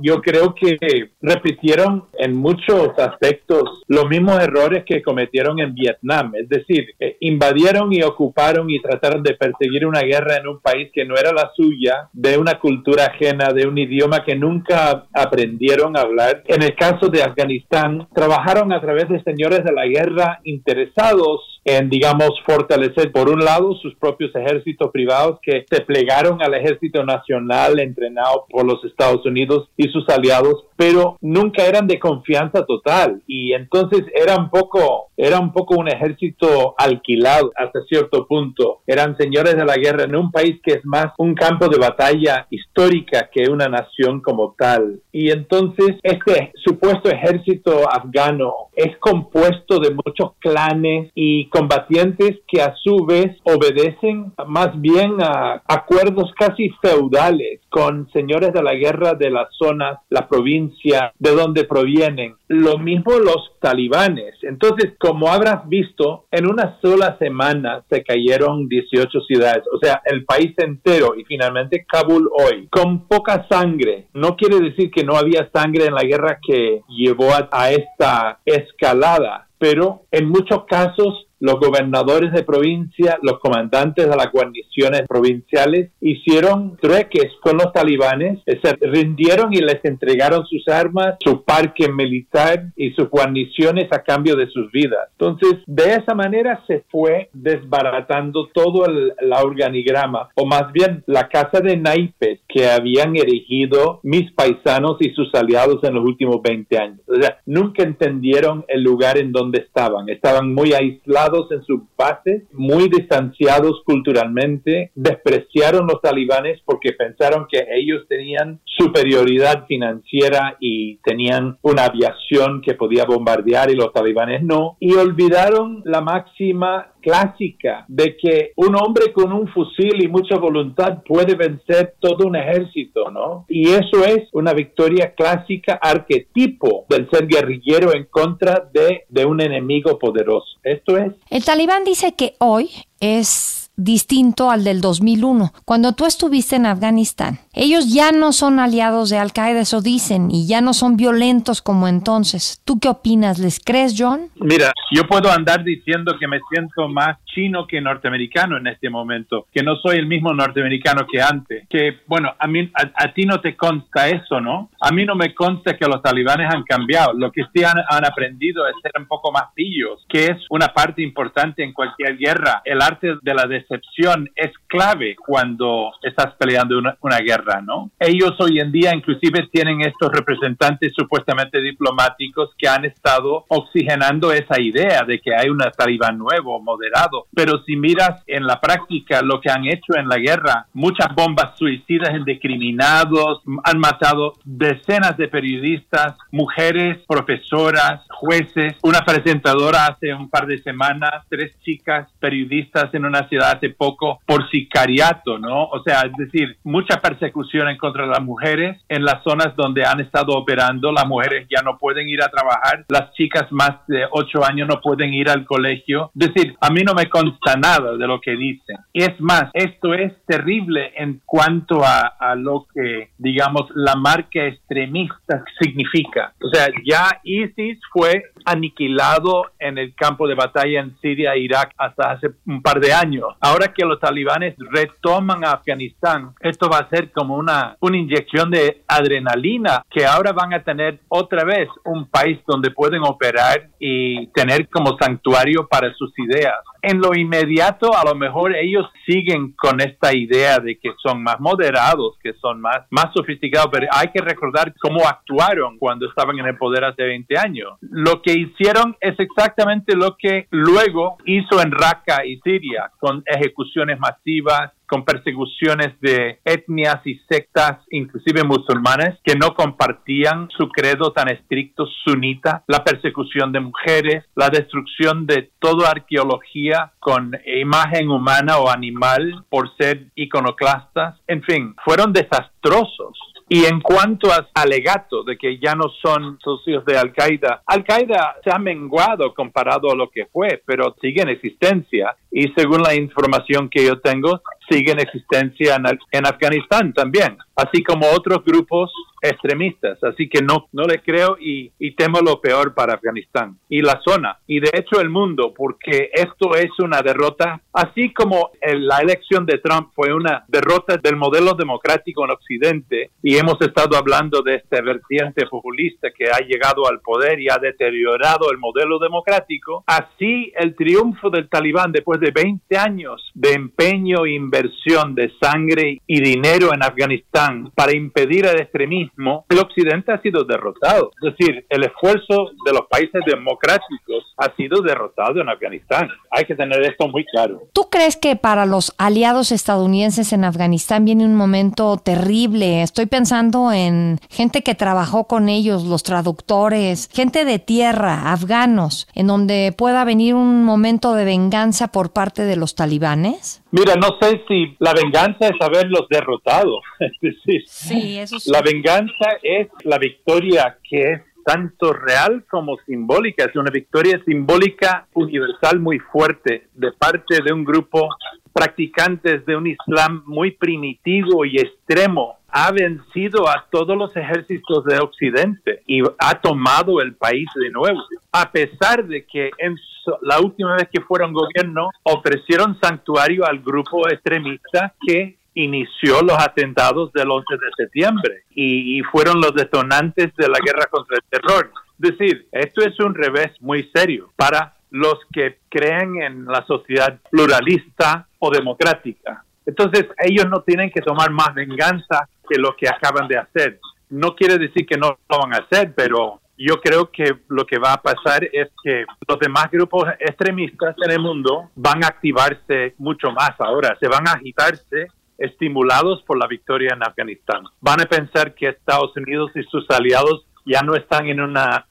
yo 0.00 0.20
creo 0.20 0.54
que 0.54 1.10
repitieron 1.20 2.04
en 2.18 2.36
muchos 2.36 2.98
aspectos 2.98 3.82
los 3.88 4.08
mismos 4.08 4.40
errores 4.42 4.84
que 4.84 5.02
cometieron 5.02 5.58
en 5.60 5.74
Vietnam, 5.74 6.32
es 6.34 6.48
decir, 6.48 6.86
eh, 6.98 7.16
invadieron 7.20 7.92
y 7.92 8.02
ocuparon 8.02 8.70
y 8.70 8.80
trataron 8.80 9.22
de 9.22 9.34
perseguir 9.34 9.86
una 9.86 10.00
guerra 10.00 10.36
en 10.36 10.48
un 10.48 10.60
país 10.60 10.90
que 10.92 11.04
no 11.04 11.16
era 11.16 11.32
la 11.32 11.50
suya, 11.54 12.08
de 12.12 12.38
una 12.38 12.58
cultura 12.58 13.06
ajena, 13.06 13.52
de 13.52 13.66
un 13.66 13.78
idioma 13.78 14.24
que 14.24 14.34
nunca 14.34 15.06
aprendieron 15.12 15.96
a 15.96 16.02
hablar. 16.02 16.42
En 16.46 16.62
el 16.62 16.74
caso 16.74 17.08
de 17.08 17.22
Afganistán, 17.22 18.08
trabajaron 18.14 18.72
a 18.72 18.80
través 18.80 19.08
de 19.08 19.22
señores 19.22 19.64
de 19.64 19.72
la 19.72 19.86
guerra 19.86 20.40
interesados 20.44 21.56
en, 21.64 21.90
digamos, 21.90 22.30
fortalecer, 22.46 23.10
por 23.10 23.28
un 23.28 23.44
lado, 23.44 23.74
sus 23.74 23.96
propios 23.96 24.34
ejércitos 24.36 24.90
privados 24.92 25.40
que 25.42 25.66
se 25.68 25.80
plegaron 25.80 26.40
al 26.40 26.54
ejército 26.54 27.04
nacional 27.04 27.80
entrenado 27.80 28.46
por 28.48 28.64
los 28.64 28.84
Estados 28.86 29.24
Unidos 29.26 29.68
y 29.76 29.88
sus 29.88 30.08
aliados, 30.08 30.64
pero 30.76 31.16
nunca 31.20 31.64
eran 31.64 31.86
de 31.86 31.98
confianza 31.98 32.64
total 32.64 33.22
y 33.26 33.52
entonces 33.52 34.04
era 34.14 34.36
un 34.36 34.50
poco, 34.50 35.10
era 35.16 35.40
un 35.40 35.52
poco 35.52 35.76
un 35.76 35.88
ejército 35.88 36.74
alquilado 36.78 37.52
hasta 37.56 37.82
cierto 37.88 38.26
punto. 38.26 38.80
Eran 38.86 39.16
señores 39.16 39.56
de 39.56 39.64
la 39.64 39.76
guerra 39.76 40.04
en 40.04 40.16
un 40.16 40.30
país 40.30 40.60
que 40.62 40.74
es 40.74 40.84
más 40.84 41.12
un 41.18 41.34
campo 41.34 41.68
de 41.68 41.78
batalla 41.78 42.46
histórica 42.50 43.28
que 43.32 43.50
una 43.50 43.68
nación 43.68 44.20
como 44.20 44.54
tal. 44.58 45.00
Y 45.12 45.30
entonces 45.30 45.96
este 46.02 46.52
supuesto 46.64 47.10
ejército 47.10 47.90
afgano 47.90 48.52
es 48.74 48.96
compuesto 48.98 49.78
de 49.80 49.90
muchos 49.90 50.32
clanes 50.38 51.10
y 51.14 51.48
combatientes 51.48 52.38
que 52.46 52.62
a 52.62 52.74
su 52.82 53.06
vez 53.06 53.36
obedecen 53.44 54.32
más 54.46 54.78
bien 54.80 55.16
a 55.20 55.62
acuerdos 55.66 56.32
casi 56.38 56.70
feudales 56.82 57.60
con 57.76 58.08
señores 58.10 58.54
de 58.54 58.62
la 58.62 58.72
guerra 58.72 59.12
de 59.12 59.28
las 59.28 59.48
zonas, 59.54 59.98
la 60.08 60.26
provincia 60.26 61.12
de 61.18 61.32
donde 61.32 61.64
provienen. 61.64 62.36
Lo 62.48 62.78
mismo 62.78 63.18
los 63.18 63.52
talibanes. 63.60 64.32
Entonces, 64.40 64.94
como 64.98 65.28
habrás 65.28 65.68
visto, 65.68 66.24
en 66.30 66.50
una 66.50 66.78
sola 66.80 67.18
semana 67.18 67.84
se 67.90 68.02
cayeron 68.02 68.66
18 68.66 69.20
ciudades, 69.28 69.64
o 69.70 69.78
sea, 69.78 70.00
el 70.06 70.24
país 70.24 70.54
entero 70.56 71.16
y 71.18 71.24
finalmente 71.24 71.84
Kabul 71.86 72.30
hoy, 72.32 72.66
con 72.68 73.06
poca 73.06 73.46
sangre. 73.46 74.06
No 74.14 74.36
quiere 74.36 74.58
decir 74.58 74.90
que 74.90 75.04
no 75.04 75.14
había 75.14 75.50
sangre 75.52 75.84
en 75.84 75.96
la 75.96 76.04
guerra 76.04 76.38
que 76.40 76.80
llevó 76.88 77.28
a 77.50 77.70
esta 77.72 78.40
escalada, 78.46 79.48
pero 79.58 80.04
en 80.12 80.30
muchos 80.30 80.64
casos 80.64 81.26
los 81.40 81.60
gobernadores 81.60 82.32
de 82.32 82.42
provincia, 82.42 83.18
los 83.22 83.38
comandantes 83.38 84.08
de 84.08 84.16
las 84.16 84.30
guarniciones 84.32 85.02
provinciales 85.08 85.90
hicieron 86.00 86.76
trueques 86.76 87.32
con 87.40 87.56
los 87.56 87.72
talibanes, 87.72 88.40
se 88.46 88.76
rindieron 88.80 89.52
y 89.52 89.58
les 89.58 89.84
entregaron 89.84 90.46
sus 90.46 90.66
armas, 90.68 91.16
su 91.24 91.42
parque 91.44 91.90
militar 91.90 92.72
y 92.76 92.90
sus 92.92 93.08
guarniciones 93.08 93.92
a 93.92 94.02
cambio 94.02 94.36
de 94.36 94.48
sus 94.48 94.70
vidas. 94.72 95.08
Entonces, 95.12 95.60
de 95.66 95.94
esa 95.94 96.14
manera 96.14 96.62
se 96.66 96.84
fue 96.90 97.28
desbaratando 97.32 98.48
todo 98.52 98.86
el 98.86 99.12
organigrama, 99.42 100.28
o 100.34 100.46
más 100.46 100.72
bien 100.72 101.02
la 101.06 101.28
casa 101.28 101.60
de 101.60 101.76
naipes 101.76 102.40
que 102.48 102.68
habían 102.68 103.16
erigido 103.16 104.00
mis 104.02 104.32
paisanos 104.32 104.96
y 105.00 105.10
sus 105.10 105.34
aliados 105.34 105.82
en 105.84 105.94
los 105.94 106.04
últimos 106.04 106.40
20 106.42 106.78
años. 106.78 107.00
O 107.06 107.14
sea, 107.20 107.38
nunca 107.46 107.82
entendieron 107.82 108.64
el 108.68 108.82
lugar 108.82 109.18
en 109.18 109.32
donde 109.32 109.60
estaban, 109.60 110.08
estaban 110.08 110.52
muy 110.52 110.72
aislados 110.72 111.35
en 111.50 111.62
sus 111.64 111.80
bases, 111.96 112.42
muy 112.52 112.88
distanciados 112.88 113.82
culturalmente, 113.84 114.90
despreciaron 114.94 115.86
los 115.86 116.00
talibanes 116.00 116.60
porque 116.64 116.92
pensaron 116.92 117.46
que 117.50 117.64
ellos 117.74 118.06
tenían 118.08 118.60
superioridad 118.64 119.66
financiera 119.66 120.56
y 120.60 120.96
tenían 120.98 121.58
una 121.62 121.86
aviación 121.86 122.62
que 122.62 122.74
podía 122.74 123.04
bombardear 123.04 123.70
y 123.70 123.74
los 123.74 123.92
talibanes 123.92 124.42
no, 124.42 124.76
y 124.80 124.94
olvidaron 124.94 125.82
la 125.84 126.00
máxima 126.00 126.92
clásica 127.06 127.84
de 127.86 128.16
que 128.16 128.52
un 128.56 128.74
hombre 128.74 129.12
con 129.12 129.32
un 129.32 129.46
fusil 129.48 130.02
y 130.02 130.08
mucha 130.08 130.36
voluntad 130.38 131.04
puede 131.06 131.36
vencer 131.36 131.94
todo 132.00 132.26
un 132.26 132.34
ejército, 132.34 133.12
¿no? 133.12 133.44
Y 133.48 133.68
eso 133.68 134.04
es 134.04 134.28
una 134.32 134.52
victoria 134.52 135.14
clásica, 135.14 135.78
arquetipo 135.80 136.84
del 136.88 137.08
ser 137.10 137.28
guerrillero 137.28 137.94
en 137.94 138.06
contra 138.06 138.68
de, 138.72 139.04
de 139.08 139.24
un 139.24 139.40
enemigo 139.40 139.98
poderoso. 140.00 140.58
Esto 140.64 140.96
es. 140.96 141.12
El 141.28 141.44
talibán 141.44 141.84
dice 141.84 142.12
que 142.14 142.36
hoy 142.38 142.70
es 143.00 143.65
distinto 143.76 144.50
al 144.50 144.64
del 144.64 144.80
2001, 144.80 145.52
cuando 145.64 145.92
tú 145.92 146.06
estuviste 146.06 146.56
en 146.56 146.66
Afganistán. 146.66 147.38
Ellos 147.52 147.92
ya 147.92 148.12
no 148.12 148.32
son 148.32 148.58
aliados 148.58 149.10
de 149.10 149.18
Al 149.18 149.32
Qaeda, 149.32 149.60
eso 149.60 149.80
dicen, 149.80 150.30
y 150.30 150.46
ya 150.46 150.60
no 150.60 150.74
son 150.74 150.96
violentos 150.96 151.62
como 151.62 151.88
entonces. 151.88 152.60
¿Tú 152.64 152.78
qué 152.80 152.88
opinas? 152.88 153.38
¿Les 153.38 153.60
crees, 153.60 153.94
John? 153.96 154.30
Mira, 154.36 154.72
yo 154.90 155.06
puedo 155.06 155.30
andar 155.30 155.64
diciendo 155.64 156.16
que 156.18 156.28
me 156.28 156.40
siento 156.50 156.88
más 156.88 157.18
chino 157.24 157.66
que 157.66 157.80
norteamericano 157.80 158.56
en 158.56 158.66
este 158.66 158.88
momento, 158.88 159.46
que 159.52 159.62
no 159.62 159.76
soy 159.76 159.96
el 159.96 160.06
mismo 160.06 160.32
norteamericano 160.32 161.06
que 161.10 161.20
antes. 161.20 161.68
Que, 161.68 161.98
bueno, 162.06 162.34
a, 162.38 162.46
mí, 162.46 162.70
a, 162.74 163.12
ti 163.12 163.24
no 163.24 163.40
te 163.40 163.56
consta 163.56 164.08
eso, 164.08 164.40
¿no? 164.40 164.70
A 164.80 164.90
mí 164.90 165.04
no 165.04 165.14
me 165.14 165.34
consta 165.34 165.76
que 165.76 165.86
los 165.86 166.02
talibanes 166.02 166.52
han 166.52 166.62
cambiado. 166.62 167.12
Lo 167.14 167.30
que 167.30 167.42
sí 167.52 167.62
han, 167.62 167.76
han 167.88 168.04
aprendido 168.04 168.66
es 168.66 168.74
ser 168.82 168.92
un 168.98 169.06
poco 169.06 169.32
más 169.32 169.44
pillos, 169.54 170.04
que 170.08 170.26
es 170.26 170.38
una 170.50 170.68
parte 170.68 171.02
importante 171.02 171.62
en 171.62 171.72
cualquier 171.72 172.16
guerra. 172.16 172.62
El 172.64 172.80
arte 172.80 173.16
de 173.20 173.34
la 173.34 173.46
decepción 173.68 174.28
es 174.34 174.52
clave 174.66 175.16
cuando 175.16 175.92
estás 176.02 176.34
peleando 176.38 176.78
una, 176.78 176.96
una 177.00 177.18
guerra, 177.18 177.60
¿no? 177.60 177.90
Ellos 177.98 178.34
hoy 178.38 178.60
en 178.60 178.72
día 178.72 178.94
inclusive 178.94 179.48
tienen 179.52 179.80
estos 179.82 180.10
representantes 180.12 180.92
supuestamente 180.94 181.60
diplomáticos 181.60 182.50
que 182.58 182.68
han 182.68 182.84
estado 182.84 183.44
oxigenando 183.48 184.32
esa 184.32 184.60
idea 184.60 185.02
de 185.06 185.20
que 185.20 185.34
hay 185.34 185.48
un 185.48 185.58
talibán 185.76 186.18
nuevo, 186.18 186.60
moderado. 186.62 187.26
Pero 187.34 187.62
si 187.64 187.76
miras 187.76 188.22
en 188.26 188.46
la 188.46 188.60
práctica 188.60 189.22
lo 189.22 189.40
que 189.40 189.50
han 189.50 189.64
hecho 189.66 189.96
en 189.96 190.08
la 190.08 190.18
guerra, 190.18 190.66
muchas 190.72 191.14
bombas 191.14 191.56
suicidas 191.56 192.10
indiscriminados, 192.14 193.42
han 193.64 193.78
matado 193.78 194.34
decenas 194.44 195.16
de 195.16 195.28
periodistas, 195.28 196.16
mujeres, 196.30 196.98
profesoras, 197.06 198.02
jueces, 198.10 198.76
una 198.82 199.00
presentadora 199.00 199.86
hace 199.86 200.12
un 200.14 200.28
par 200.28 200.46
de 200.46 200.58
semanas, 200.58 201.24
tres 201.28 201.52
chicas 201.62 202.08
periodistas 202.20 202.92
en 202.94 203.04
una 203.04 203.28
ciudad 203.28 203.55
hace 203.56 203.70
poco 203.70 204.20
por 204.26 204.48
sicariato, 204.50 205.38
¿no? 205.38 205.64
O 205.64 205.82
sea, 205.82 206.02
es 206.02 206.12
decir, 206.16 206.56
mucha 206.64 207.00
persecución 207.00 207.68
en 207.68 207.76
contra 207.76 208.04
de 208.04 208.10
las 208.10 208.22
mujeres 208.22 208.80
en 208.88 209.04
las 209.04 209.22
zonas 209.22 209.54
donde 209.56 209.84
han 209.84 210.00
estado 210.00 210.32
operando. 210.36 210.92
Las 210.92 211.06
mujeres 211.06 211.46
ya 211.50 211.62
no 211.62 211.78
pueden 211.78 212.08
ir 212.08 212.22
a 212.22 212.28
trabajar, 212.28 212.84
las 212.88 213.12
chicas 213.14 213.50
más 213.50 213.86
de 213.86 214.04
ocho 214.10 214.44
años 214.44 214.68
no 214.68 214.80
pueden 214.80 215.12
ir 215.12 215.28
al 215.28 215.44
colegio. 215.44 216.10
Es 216.18 216.32
decir, 216.32 216.56
a 216.60 216.70
mí 216.70 216.82
no 216.82 216.94
me 216.94 217.08
consta 217.08 217.56
nada 217.56 217.96
de 217.96 218.06
lo 218.06 218.20
que 218.20 218.36
dicen. 218.36 218.76
Es 218.92 219.20
más, 219.20 219.50
esto 219.52 219.94
es 219.94 220.12
terrible 220.26 220.92
en 220.96 221.20
cuanto 221.24 221.84
a, 221.84 222.06
a 222.18 222.34
lo 222.34 222.66
que, 222.72 223.10
digamos, 223.18 223.70
la 223.74 223.94
marca 223.96 224.44
extremista 224.46 225.44
significa. 225.60 226.32
O 226.42 226.48
sea, 226.48 226.68
ya 226.84 227.20
ISIS 227.24 227.78
fue 227.92 228.22
aniquilado 228.44 229.46
en 229.58 229.78
el 229.78 229.94
campo 229.94 230.28
de 230.28 230.34
batalla 230.34 230.80
en 230.80 230.96
Siria 231.00 231.34
e 231.34 231.40
Irak 231.40 231.72
hasta 231.76 232.12
hace 232.12 232.28
un 232.46 232.62
par 232.62 232.80
de 232.80 232.92
años. 232.92 233.26
Ahora 233.48 233.72
que 233.72 233.86
los 233.86 234.00
talibanes 234.00 234.56
retoman 234.72 235.44
a 235.44 235.52
Afganistán, 235.52 236.34
esto 236.40 236.68
va 236.68 236.78
a 236.78 236.88
ser 236.88 237.12
como 237.12 237.36
una, 237.36 237.76
una 237.78 237.96
inyección 237.96 238.50
de 238.50 238.82
adrenalina 238.88 239.84
que 239.88 240.04
ahora 240.04 240.32
van 240.32 240.52
a 240.52 240.64
tener 240.64 240.98
otra 241.06 241.44
vez 241.44 241.68
un 241.84 242.10
país 242.10 242.40
donde 242.44 242.72
pueden 242.72 243.04
operar 243.04 243.68
y 243.78 244.26
tener 244.32 244.68
como 244.68 244.98
santuario 244.98 245.68
para 245.68 245.94
sus 245.94 246.12
ideas 246.18 246.56
en 246.86 247.00
lo 247.00 247.14
inmediato 247.16 247.96
a 247.96 248.04
lo 248.04 248.14
mejor 248.14 248.54
ellos 248.54 248.86
siguen 249.04 249.54
con 249.58 249.80
esta 249.80 250.14
idea 250.14 250.58
de 250.58 250.78
que 250.78 250.92
son 251.02 251.20
más 251.20 251.40
moderados, 251.40 252.16
que 252.22 252.32
son 252.34 252.60
más, 252.60 252.86
más 252.90 253.06
sofisticados, 253.12 253.70
pero 253.72 253.88
hay 253.90 254.08
que 254.14 254.20
recordar 254.20 254.72
cómo 254.80 255.04
actuaron 255.04 255.78
cuando 255.78 256.06
estaban 256.06 256.38
en 256.38 256.46
el 256.46 256.56
poder 256.56 256.84
hace 256.84 257.02
20 257.02 257.38
años. 257.38 257.72
Lo 257.80 258.22
que 258.22 258.34
hicieron 258.34 258.96
es 259.00 259.18
exactamente 259.18 259.96
lo 259.96 260.16
que 260.16 260.46
luego 260.50 261.16
hizo 261.24 261.60
en 261.60 261.72
Raqqa 261.72 262.24
y 262.24 262.38
Siria, 262.38 262.92
con 263.00 263.24
ejecuciones 263.36 263.98
masivas, 263.98 264.72
con 264.86 265.04
persecuciones 265.04 266.00
de 266.00 266.38
etnias 266.44 267.04
y 267.04 267.18
sectas, 267.28 267.78
inclusive 267.90 268.44
musulmanes, 268.44 269.18
que 269.24 269.34
no 269.34 269.54
compartían 269.54 270.48
su 270.56 270.68
credo 270.68 271.12
tan 271.12 271.28
estricto 271.28 271.86
sunita, 272.04 272.62
la 272.66 272.84
persecución 272.84 273.52
de 273.52 273.60
mujeres, 273.60 274.24
la 274.34 274.48
destrucción 274.48 275.26
de 275.26 275.50
toda 275.58 275.90
arqueología 275.90 276.92
con 277.00 277.32
imagen 277.46 278.10
humana 278.10 278.58
o 278.58 278.70
animal 278.70 279.44
por 279.48 279.74
ser 279.76 280.06
iconoclastas. 280.14 281.18
En 281.26 281.42
fin, 281.42 281.74
fueron 281.84 282.12
desastrosos. 282.12 283.18
Y 283.48 283.64
en 283.64 283.80
cuanto 283.80 284.32
a 284.32 284.48
alegato 284.54 285.22
de 285.22 285.36
que 285.36 285.58
ya 285.58 285.76
no 285.76 285.88
son 286.02 286.38
socios 286.42 286.84
de 286.84 286.98
Al 286.98 287.12
Qaeda, 287.12 287.62
Al 287.66 287.84
Qaeda 287.84 288.36
se 288.42 288.50
ha 288.52 288.58
menguado 288.58 289.32
comparado 289.34 289.90
a 289.90 289.94
lo 289.94 290.10
que 290.10 290.26
fue, 290.26 290.60
pero 290.66 290.96
sigue 291.00 291.22
en 291.22 291.28
existencia. 291.28 292.16
Y 292.32 292.48
según 292.56 292.82
la 292.82 292.94
información 292.94 293.68
que 293.68 293.86
yo 293.86 294.00
tengo, 294.00 294.42
sigue 294.68 294.92
en 294.92 295.00
existencia 295.00 295.76
en, 296.12 296.26
Afganistán 296.26 296.92
también, 296.92 297.38
así 297.54 297.82
como 297.82 298.06
otros 298.10 298.44
grupos 298.44 298.90
extremistas. 299.22 300.02
Así 300.04 300.28
que 300.28 300.42
no, 300.42 300.68
no 300.72 300.84
le 300.84 301.00
creo 301.00 301.36
y, 301.40 301.72
y, 301.78 301.92
temo 301.92 302.20
lo 302.20 302.40
peor 302.40 302.74
para 302.74 302.94
Afganistán 302.94 303.58
y 303.68 303.80
la 303.80 304.00
zona 304.04 304.38
y 304.46 304.60
de 304.60 304.70
hecho 304.74 305.00
el 305.00 305.08
mundo, 305.08 305.52
porque 305.56 306.10
esto 306.12 306.54
es 306.54 306.70
una 306.78 307.00
derrota, 307.02 307.60
así 307.72 308.12
como 308.12 308.50
la 308.62 308.98
elección 308.98 309.46
de 309.46 309.58
Trump 309.58 309.90
fue 309.94 310.12
una 310.12 310.44
derrota 310.48 310.96
del 310.96 311.16
modelo 311.16 311.54
democrático 311.54 312.24
en 312.24 312.30
Occidente 312.32 313.10
y 313.22 313.36
hemos 313.36 313.60
estado 313.60 313.96
hablando 313.96 314.42
de 314.42 314.56
este 314.56 314.82
vertiente 314.82 315.46
populista 315.46 316.08
que 316.10 316.26
ha 316.26 316.38
llegado 316.38 316.86
al 316.88 317.00
poder 317.00 317.40
y 317.40 317.48
ha 317.48 317.58
deteriorado 317.58 318.50
el 318.50 318.58
modelo 318.58 318.98
democrático, 318.98 319.84
así 319.86 320.52
el 320.56 320.74
triunfo 320.74 321.30
del 321.30 321.48
talibán 321.48 321.92
después 321.92 322.20
de 322.20 322.30
20 322.30 322.76
años 322.76 323.30
de 323.34 323.52
empeño 323.52 324.26
e 324.26 324.32
inversión 324.56 325.14
de 325.14 325.32
sangre 325.40 326.00
y 326.06 326.20
dinero 326.20 326.72
en 326.72 326.82
Afganistán 326.82 327.70
para 327.74 327.94
impedir 327.94 328.46
el 328.46 328.60
extremismo, 328.60 329.44
el 329.48 329.58
Occidente 329.58 330.12
ha 330.12 330.20
sido 330.22 330.44
derrotado. 330.44 331.10
Es 331.22 331.36
decir, 331.36 331.66
el 331.68 331.84
esfuerzo 331.84 332.50
de 332.64 332.72
los 332.72 332.86
países 332.88 333.22
democráticos 333.26 334.25
ha 334.36 334.54
sido 334.56 334.82
derrotado 334.82 335.40
en 335.40 335.48
Afganistán. 335.48 336.08
Hay 336.30 336.44
que 336.44 336.54
tener 336.54 336.82
esto 336.82 337.08
muy 337.08 337.24
claro. 337.24 337.62
¿Tú 337.72 337.88
crees 337.90 338.16
que 338.16 338.36
para 338.36 338.66
los 338.66 338.94
aliados 338.98 339.52
estadounidenses 339.52 340.32
en 340.32 340.44
Afganistán 340.44 341.04
viene 341.04 341.24
un 341.24 341.34
momento 341.34 341.96
terrible? 341.96 342.82
Estoy 342.82 343.06
pensando 343.06 343.72
en 343.72 344.18
gente 344.28 344.62
que 344.62 344.74
trabajó 344.74 345.26
con 345.26 345.48
ellos, 345.48 345.84
los 345.84 346.02
traductores, 346.02 347.08
gente 347.12 347.44
de 347.44 347.58
tierra, 347.58 348.32
afganos, 348.32 349.08
en 349.14 349.26
donde 349.26 349.74
pueda 349.76 350.04
venir 350.04 350.34
un 350.34 350.64
momento 350.64 351.14
de 351.14 351.24
venganza 351.24 351.88
por 351.88 352.12
parte 352.12 352.42
de 352.42 352.56
los 352.56 352.74
talibanes. 352.74 353.62
Mira, 353.70 353.94
no 353.94 354.16
sé 354.20 354.42
si 354.48 354.76
la 354.78 354.92
venganza 354.92 355.48
es 355.48 355.60
haberlos 355.60 356.06
derrotado. 356.08 356.80
Es 357.06 357.12
decir, 357.20 357.62
sí, 357.66 358.18
eso 358.18 358.36
la 358.46 358.62
venganza 358.62 359.38
es 359.42 359.68
la 359.84 359.98
victoria 359.98 360.78
que 360.88 361.12
es 361.12 361.22
tanto 361.46 361.92
real 361.92 362.44
como 362.50 362.76
simbólica. 362.86 363.44
Es 363.44 363.54
una 363.54 363.70
victoria 363.70 364.20
simbólica 364.24 365.06
universal 365.14 365.78
muy 365.78 366.00
fuerte 366.00 366.66
de 366.74 366.90
parte 366.90 367.40
de 367.40 367.52
un 367.52 367.64
grupo 367.64 368.08
practicantes 368.52 369.46
de 369.46 369.54
un 369.54 369.68
Islam 369.68 370.24
muy 370.26 370.50
primitivo 370.50 371.44
y 371.44 371.58
extremo. 371.58 372.38
Ha 372.48 372.72
vencido 372.72 373.48
a 373.48 373.66
todos 373.70 373.96
los 373.96 374.16
ejércitos 374.16 374.84
de 374.86 374.98
Occidente 374.98 375.82
y 375.86 376.00
ha 376.18 376.40
tomado 376.40 377.00
el 377.00 377.14
país 377.14 377.46
de 377.54 377.70
nuevo. 377.70 378.00
A 378.32 378.50
pesar 378.50 379.06
de 379.06 379.24
que 379.24 379.50
en 379.58 379.76
la 380.22 380.40
última 380.40 380.74
vez 380.74 380.88
que 380.90 381.00
fueron 381.00 381.32
gobierno 381.32 381.90
ofrecieron 382.02 382.78
santuario 382.80 383.44
al 383.46 383.60
grupo 383.60 384.08
extremista 384.08 384.94
que 385.06 385.35
inició 385.56 386.20
los 386.22 386.38
atentados 386.38 387.12
del 387.12 387.30
11 387.30 387.54
de 387.54 387.84
septiembre 387.84 388.44
y, 388.54 389.02
fueron 389.10 389.40
los 389.40 389.54
detonantes 389.54 390.34
de 390.36 390.48
la 390.48 390.58
guerra 390.64 390.86
contra 390.90 391.16
el 391.16 391.22
terror. 391.28 391.72
Es 392.00 392.10
decir, 392.10 392.46
esto 392.52 392.82
es 392.82 392.98
un 393.00 393.14
revés 393.14 393.50
muy 393.60 393.90
serio 393.94 394.30
para 394.36 394.74
los 394.90 395.18
que 395.32 395.58
creen 395.70 396.22
en 396.22 396.44
la 396.44 396.64
sociedad 396.66 397.18
pluralista 397.30 398.28
o 398.38 398.50
democrática. 398.50 399.44
Entonces, 399.64 400.06
ellos 400.18 400.46
no 400.48 400.60
tienen 400.60 400.90
que 400.90 401.00
tomar 401.00 401.30
más 401.30 401.54
venganza 401.54 402.28
que 402.48 402.58
lo 402.58 402.76
que 402.76 402.88
acaban 402.88 403.26
de 403.26 403.38
hacer. 403.38 403.80
No 404.10 404.36
quiere 404.36 404.58
decir 404.58 404.86
que 404.86 404.98
no 404.98 405.18
lo 405.28 405.38
van 405.38 405.54
a 405.54 405.64
hacer, 405.64 405.94
pero 405.94 406.40
yo 406.58 406.80
creo 406.80 407.10
que 407.10 407.34
lo 407.48 407.66
que 407.66 407.78
va 407.78 407.94
a 407.94 408.02
pasar 408.02 408.44
es 408.52 408.68
que 408.82 409.04
los 409.26 409.38
demás 409.38 409.70
grupos 409.70 410.04
extremistas 410.18 410.94
en 411.04 411.12
el 411.12 411.20
mundo 411.20 411.70
van 411.74 412.04
a 412.04 412.08
activarse 412.08 412.94
mucho 412.98 413.30
más 413.32 413.52
ahora, 413.58 413.96
se 414.00 414.08
van 414.08 414.28
a 414.28 414.32
agitarse 414.32 415.08
estimulados 415.38 416.22
por 416.22 416.38
la 416.38 416.46
victoria 416.46 416.94
en 416.94 417.02
Afganistán. 417.02 417.64
Van 417.80 418.00
a 418.00 418.06
pensar 418.06 418.54
que 418.54 418.68
Estados 418.68 419.16
Unidos 419.16 419.50
y 419.54 419.62
sus 419.64 419.88
aliados 419.90 420.46
ya 420.64 420.82
no 420.82 420.96
están 420.96 421.28
en 421.28 421.40
una 421.40 421.86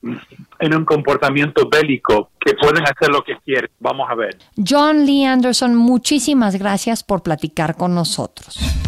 en 0.59 0.75
un 0.75 0.85
comportamiento 0.85 1.69
bélico 1.69 2.31
que 2.39 2.53
pueden 2.55 2.83
hacer 2.83 3.09
lo 3.09 3.23
que 3.23 3.37
quieren. 3.43 3.69
Vamos 3.79 4.07
a 4.09 4.15
ver. 4.15 4.37
John 4.57 5.05
Lee 5.05 5.23
Anderson, 5.23 5.75
muchísimas 5.75 6.57
gracias 6.57 7.03
por 7.03 7.23
platicar 7.23 7.75
con 7.75 7.95
nosotros. 7.95 8.84